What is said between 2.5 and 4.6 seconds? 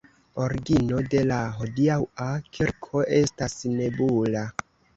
kirko estas nebula.